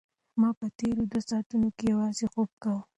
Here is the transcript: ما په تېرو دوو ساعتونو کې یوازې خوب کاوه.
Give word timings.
ما 0.39 0.49
په 0.59 0.67
تېرو 0.77 1.03
دوو 1.11 1.27
ساعتونو 1.29 1.69
کې 1.77 1.83
یوازې 1.93 2.25
خوب 2.31 2.49
کاوه. 2.61 2.81